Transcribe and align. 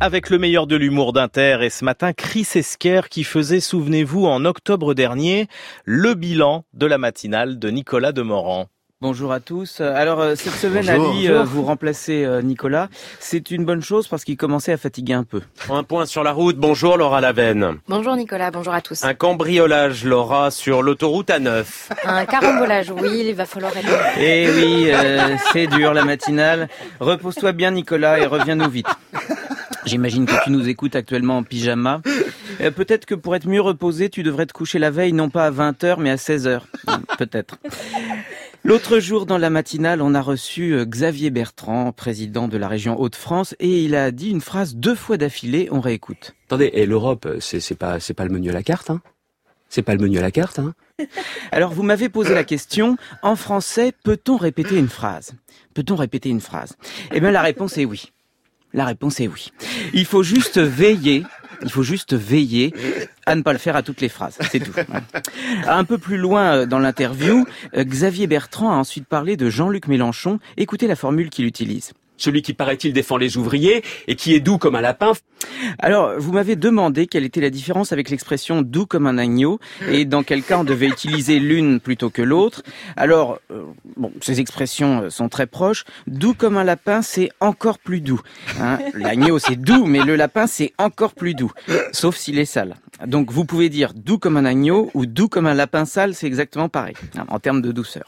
Avec 0.00 0.30
le 0.30 0.38
meilleur 0.38 0.68
de 0.68 0.76
l'humour 0.76 1.12
d'Inter 1.12 1.58
et 1.60 1.70
ce 1.70 1.84
matin, 1.84 2.12
Chris 2.12 2.46
Esquer 2.54 3.00
qui 3.10 3.24
faisait, 3.24 3.58
souvenez-vous, 3.58 4.26
en 4.26 4.44
octobre 4.44 4.94
dernier, 4.94 5.48
le 5.84 6.14
bilan 6.14 6.64
de 6.72 6.86
la 6.86 6.98
matinale 6.98 7.58
de 7.58 7.68
Nicolas 7.68 8.12
Demorand. 8.12 8.68
Bonjour 9.00 9.30
à 9.30 9.38
tous. 9.38 9.80
Alors 9.80 10.20
euh, 10.20 10.34
cette 10.34 10.54
semaine, 10.54 10.88
Ali, 10.88 11.28
euh, 11.28 11.44
vous 11.44 11.62
remplacez 11.62 12.24
euh, 12.24 12.42
Nicolas. 12.42 12.88
C'est 13.20 13.52
une 13.52 13.64
bonne 13.64 13.80
chose 13.80 14.08
parce 14.08 14.24
qu'il 14.24 14.36
commençait 14.36 14.72
à 14.72 14.76
fatiguer 14.76 15.12
un 15.14 15.22
peu. 15.22 15.40
Un 15.70 15.84
point 15.84 16.04
sur 16.04 16.24
la 16.24 16.32
route. 16.32 16.56
Bonjour 16.56 16.96
Laura 16.96 17.20
Lavenne. 17.20 17.78
Bonjour 17.86 18.16
Nicolas, 18.16 18.50
bonjour 18.50 18.74
à 18.74 18.80
tous. 18.80 19.04
Un 19.04 19.14
cambriolage, 19.14 20.04
Laura, 20.04 20.50
sur 20.50 20.82
l'autoroute 20.82 21.28
A9. 21.28 21.64
Un 22.04 22.26
carambolage, 22.26 22.90
oui, 22.90 23.24
il 23.26 23.34
va 23.36 23.46
falloir 23.46 23.76
être... 23.76 23.88
Eh 24.20 24.48
oui, 24.50 24.90
c'est 25.52 25.68
dur 25.68 25.94
la 25.94 26.04
matinale. 26.04 26.68
Repose-toi 26.98 27.52
bien 27.52 27.70
Nicolas 27.70 28.18
et 28.18 28.26
reviens-nous 28.26 28.68
vite. 28.68 28.88
J'imagine 29.88 30.26
que 30.26 30.44
tu 30.44 30.50
nous 30.50 30.68
écoutes 30.68 30.94
actuellement 30.96 31.38
en 31.38 31.42
pyjama. 31.42 32.02
Peut-être 32.76 33.06
que 33.06 33.14
pour 33.14 33.34
être 33.34 33.48
mieux 33.48 33.62
reposé, 33.62 34.10
tu 34.10 34.22
devrais 34.22 34.44
te 34.44 34.52
coucher 34.52 34.78
la 34.78 34.90
veille, 34.90 35.14
non 35.14 35.30
pas 35.30 35.46
à 35.46 35.50
20h, 35.50 35.96
mais 35.98 36.10
à 36.10 36.16
16h. 36.16 36.60
Peut-être. 37.16 37.56
L'autre 38.64 38.98
jour, 38.98 39.24
dans 39.24 39.38
la 39.38 39.48
matinale, 39.48 40.02
on 40.02 40.14
a 40.14 40.20
reçu 40.20 40.74
euh, 40.74 40.84
Xavier 40.84 41.30
Bertrand, 41.30 41.92
président 41.92 42.48
de 42.48 42.58
la 42.58 42.68
région 42.68 43.00
Hauts-de-France, 43.00 43.54
et 43.60 43.84
il 43.84 43.94
a 43.94 44.10
dit 44.10 44.28
une 44.28 44.42
phrase 44.42 44.74
deux 44.74 44.96
fois 44.96 45.16
d'affilée. 45.16 45.68
On 45.70 45.80
réécoute. 45.80 46.34
Attendez, 46.48 46.70
et 46.74 46.84
l'Europe, 46.84 47.26
c'est, 47.40 47.78
pas, 47.78 47.98
pas 48.14 48.24
le 48.24 48.30
menu 48.30 48.50
à 48.50 48.52
la 48.52 48.62
carte, 48.62 48.90
hein? 48.90 49.00
C'est 49.70 49.82
pas 49.82 49.94
le 49.94 50.00
menu 50.00 50.18
à 50.18 50.22
la 50.22 50.30
carte, 50.30 50.58
hein? 50.58 50.74
Alors, 51.52 51.72
vous 51.72 51.82
m'avez 51.82 52.10
posé 52.10 52.34
la 52.34 52.44
question. 52.44 52.98
En 53.22 53.36
français, 53.36 53.94
peut-on 54.04 54.36
répéter 54.36 54.76
une 54.76 54.88
phrase? 54.88 55.32
Peut-on 55.72 55.94
répéter 55.94 56.28
une 56.28 56.40
phrase? 56.40 56.76
Eh 57.14 57.20
bien, 57.20 57.30
la 57.30 57.42
réponse 57.42 57.78
est 57.78 57.86
oui. 57.86 58.12
La 58.72 58.84
réponse 58.84 59.20
est 59.20 59.28
oui. 59.28 59.52
Il 59.94 60.04
faut 60.04 60.22
juste 60.22 60.58
veiller 60.58 61.24
il 61.62 61.70
faut 61.70 61.82
juste 61.82 62.14
veiller 62.14 62.72
à 63.26 63.34
ne 63.34 63.42
pas 63.42 63.52
le 63.52 63.58
faire 63.58 63.76
à 63.76 63.82
toutes 63.82 64.00
les 64.00 64.08
phrases. 64.08 64.38
C'est 64.50 64.60
tout. 64.60 64.72
Un 65.66 65.84
peu 65.84 65.98
plus 65.98 66.16
loin 66.16 66.58
euh, 66.58 66.66
dans 66.66 66.78
l'interview, 66.78 67.46
euh, 67.76 67.84
Xavier 67.84 68.26
Bertrand 68.26 68.70
a 68.70 68.76
ensuite 68.76 69.06
parlé 69.06 69.36
de 69.36 69.50
Jean-Luc 69.50 69.88
Mélenchon. 69.88 70.38
Écoutez 70.56 70.86
la 70.86 70.96
formule 70.96 71.30
qu'il 71.30 71.46
utilise 71.46 71.92
celui 72.18 72.42
qui 72.42 72.52
paraît-il 72.52 72.92
défend 72.92 73.16
les 73.16 73.36
ouvriers 73.36 73.82
et 74.08 74.16
qui 74.16 74.34
est 74.34 74.40
doux 74.40 74.58
comme 74.58 74.74
un 74.74 74.80
lapin. 74.80 75.12
Alors, 75.78 76.12
vous 76.18 76.32
m'avez 76.32 76.56
demandé 76.56 77.06
quelle 77.06 77.24
était 77.24 77.40
la 77.40 77.50
différence 77.50 77.92
avec 77.92 78.10
l'expression 78.10 78.62
doux 78.62 78.86
comme 78.86 79.06
un 79.06 79.18
agneau 79.18 79.58
et 79.88 80.04
dans 80.04 80.22
quel 80.22 80.42
cas 80.42 80.58
on 80.58 80.64
devait 80.64 80.88
utiliser 80.88 81.38
l'une 81.38 81.80
plutôt 81.80 82.10
que 82.10 82.22
l'autre. 82.22 82.62
Alors, 82.96 83.40
euh, 83.50 83.64
bon, 83.96 84.12
ces 84.20 84.40
expressions 84.40 85.02
euh, 85.02 85.10
sont 85.10 85.28
très 85.28 85.46
proches. 85.46 85.84
Doux 86.06 86.34
comme 86.34 86.56
un 86.56 86.64
lapin, 86.64 87.02
c'est 87.02 87.30
encore 87.40 87.78
plus 87.78 88.00
doux. 88.00 88.20
Hein. 88.60 88.78
L'agneau, 88.94 89.38
c'est 89.38 89.56
doux, 89.56 89.86
mais 89.86 90.00
le 90.00 90.16
lapin, 90.16 90.46
c'est 90.46 90.72
encore 90.78 91.14
plus 91.14 91.34
doux, 91.34 91.52
sauf 91.92 92.16
s'il 92.16 92.38
est 92.38 92.44
sale. 92.44 92.74
Donc, 93.06 93.30
vous 93.30 93.44
pouvez 93.44 93.68
dire 93.68 93.94
doux 93.94 94.18
comme 94.18 94.36
un 94.36 94.44
agneau 94.44 94.90
ou 94.94 95.06
doux 95.06 95.28
comme 95.28 95.46
un 95.46 95.54
lapin 95.54 95.84
sale, 95.84 96.14
c'est 96.14 96.26
exactement 96.26 96.68
pareil 96.68 96.94
hein, 97.16 97.24
en 97.28 97.38
termes 97.38 97.62
de 97.62 97.72
douceur. 97.72 98.04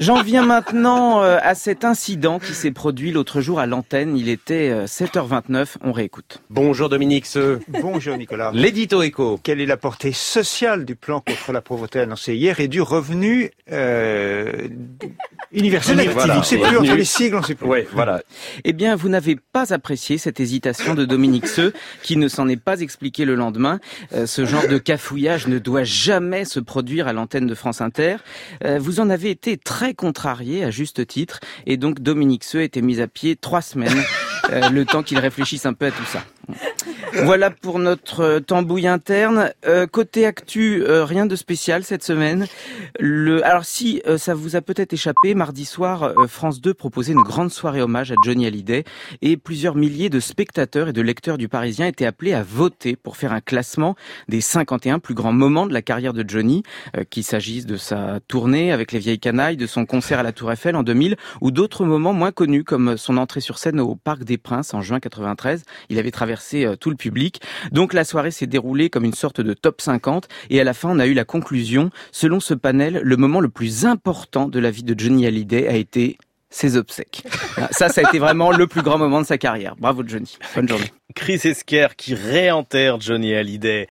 J'en 0.00 0.22
viens 0.22 0.46
maintenant 0.46 1.22
euh, 1.22 1.36
à 1.42 1.54
cet 1.54 1.84
incident 1.84 2.38
qui 2.38 2.54
s'est 2.54 2.70
produit 2.70 3.12
l'autre 3.12 3.42
jour 3.42 3.60
à 3.60 3.66
l'antenne. 3.66 4.16
Il 4.16 4.30
était 4.30 4.86
7h29. 4.86 5.56
Euh, 5.56 5.64
On 5.84 5.92
réécoute. 5.92 6.40
Bonjour 6.48 6.88
Dominique 6.88 7.26
Bonjour 7.68 8.16
Nicolas. 8.16 8.50
L'édito 8.54 9.02
écho. 9.02 9.38
Quelle 9.42 9.60
est 9.60 9.66
la 9.66 9.76
portée 9.76 10.12
sociale 10.12 10.86
du 10.86 10.96
plan 10.96 11.20
contre 11.20 11.52
la 11.52 11.60
pauvreté 11.60 12.00
annoncé 12.00 12.34
hier 12.34 12.60
et 12.60 12.68
du 12.68 12.80
revenu 12.80 13.50
euh, 13.72 14.68
universel 15.52 16.08
voilà. 16.10 16.42
Sait 16.42 16.58
plus 16.58 16.76
entre 16.76 16.94
les 16.94 17.04
sigles, 17.04 17.36
on 17.36 17.42
sait 17.42 17.54
plus. 17.54 17.66
Oui, 17.66 17.80
voilà. 17.92 18.22
Eh 18.64 18.72
bien, 18.72 18.96
vous 18.96 19.08
n'avez 19.08 19.36
pas 19.36 19.72
apprécié 19.72 20.18
cette 20.18 20.40
hésitation 20.40 20.94
de 20.94 21.04
Dominique 21.04 21.46
Seux, 21.46 21.72
qui 22.02 22.16
ne 22.16 22.28
s'en 22.28 22.48
est 22.48 22.56
pas 22.56 22.80
expliqué 22.80 23.24
le 23.24 23.34
lendemain. 23.34 23.80
ce 24.26 24.44
genre 24.46 24.66
de 24.68 24.78
cafouillage 24.78 25.46
ne 25.46 25.58
doit 25.58 25.84
jamais 25.84 26.44
se 26.44 26.60
produire 26.60 27.08
à 27.08 27.12
l'antenne 27.12 27.46
de 27.46 27.54
France 27.54 27.80
Inter. 27.80 28.16
vous 28.78 29.00
en 29.00 29.10
avez 29.10 29.30
été 29.30 29.56
très 29.56 29.94
contrarié 29.94 30.64
à 30.64 30.70
juste 30.70 31.06
titre 31.06 31.40
et 31.66 31.76
donc 31.76 32.00
Dominique 32.00 32.44
Seux 32.44 32.60
a 32.60 32.62
été 32.62 32.82
mis 32.82 33.00
à 33.00 33.06
pied 33.06 33.36
trois 33.36 33.62
semaines, 33.62 34.02
euh, 34.50 34.68
le 34.70 34.84
temps 34.84 35.02
qu'il 35.02 35.18
réfléchisse 35.18 35.66
un 35.66 35.72
peu 35.72 35.86
à 35.86 35.90
tout 35.90 36.04
ça. 36.04 36.24
Voilà 37.12 37.50
pour 37.50 37.78
notre 37.78 38.20
euh, 38.20 38.40
tambouille 38.40 38.86
interne. 38.86 39.52
Euh, 39.66 39.86
côté 39.86 40.26
actu, 40.26 40.82
euh, 40.82 41.04
rien 41.04 41.26
de 41.26 41.34
spécial 41.34 41.82
cette 41.82 42.04
semaine. 42.04 42.46
Le... 42.98 43.44
Alors 43.44 43.64
si 43.64 44.02
ça 44.16 44.34
vous 44.34 44.56
a 44.56 44.60
peut-être 44.60 44.92
échappé, 44.92 45.34
mardi 45.34 45.64
soir, 45.64 46.12
France 46.28 46.60
2 46.60 46.74
proposait 46.74 47.12
une 47.12 47.22
grande 47.22 47.50
soirée 47.50 47.82
hommage 47.82 48.12
à 48.12 48.14
Johnny 48.24 48.46
Hallyday 48.46 48.84
et 49.22 49.36
plusieurs 49.36 49.74
milliers 49.74 50.08
de 50.08 50.20
spectateurs 50.20 50.88
et 50.88 50.92
de 50.92 51.02
lecteurs 51.02 51.38
du 51.38 51.48
Parisien 51.48 51.86
étaient 51.86 52.06
appelés 52.06 52.32
à 52.32 52.42
voter 52.42 52.96
pour 52.96 53.16
faire 53.16 53.32
un 53.32 53.40
classement 53.40 53.94
des 54.28 54.40
51 54.40 54.98
plus 54.98 55.14
grands 55.14 55.32
moments 55.32 55.66
de 55.66 55.72
la 55.72 55.82
carrière 55.82 56.12
de 56.12 56.24
Johnny, 56.26 56.62
qu'il 57.10 57.24
s'agisse 57.24 57.66
de 57.66 57.76
sa 57.76 58.20
tournée 58.28 58.72
avec 58.72 58.92
les 58.92 58.98
vieilles 58.98 59.20
canailles, 59.20 59.56
de 59.56 59.66
son 59.66 59.86
concert 59.86 60.18
à 60.18 60.22
la 60.22 60.32
Tour 60.32 60.52
Eiffel 60.52 60.76
en 60.76 60.82
2000 60.82 61.16
ou 61.40 61.50
d'autres 61.50 61.84
moments 61.84 62.12
moins 62.12 62.32
connus 62.32 62.64
comme 62.64 62.96
son 62.96 63.16
entrée 63.16 63.40
sur 63.40 63.58
scène 63.58 63.80
au 63.80 63.96
Parc 63.96 64.24
des 64.24 64.38
Princes 64.38 64.74
en 64.74 64.82
juin 64.82 65.00
93. 65.00 65.64
Il 65.88 65.98
avait 65.98 66.10
traversé 66.10 66.74
tout 66.80 66.90
le 66.90 66.96
public. 67.00 67.40
Donc 67.72 67.92
la 67.92 68.04
soirée 68.04 68.30
s'est 68.30 68.46
déroulée 68.46 68.90
comme 68.90 69.04
une 69.04 69.14
sorte 69.14 69.40
de 69.40 69.54
top 69.54 69.80
50 69.80 70.28
et 70.50 70.60
à 70.60 70.64
la 70.64 70.74
fin 70.74 70.90
on 70.90 71.00
a 71.00 71.06
eu 71.06 71.14
la 71.14 71.24
conclusion. 71.24 71.90
Selon 72.12 72.38
ce 72.38 72.54
panel, 72.54 73.00
le 73.02 73.16
moment 73.16 73.40
le 73.40 73.48
plus 73.48 73.86
important 73.86 74.46
de 74.46 74.60
la 74.60 74.70
vie 74.70 74.84
de 74.84 74.94
Johnny 74.96 75.26
Hallyday 75.26 75.66
a 75.66 75.74
été 75.74 76.18
ses 76.50 76.76
obsèques. 76.76 77.22
Ça, 77.70 77.88
ça 77.88 78.00
a 78.04 78.08
été 78.08 78.18
vraiment 78.18 78.50
le 78.50 78.66
plus 78.66 78.82
grand 78.82 78.98
moment 78.98 79.20
de 79.20 79.26
sa 79.26 79.38
carrière. 79.38 79.76
Bravo 79.76 80.02
Johnny. 80.06 80.36
Bonne 80.54 80.68
journée. 80.68 80.92
Chris 81.14 81.40
Esquer 81.44 81.88
qui 81.96 82.14
réenterre 82.14 83.00
Johnny 83.00 83.34
Hallyday. 83.34 83.88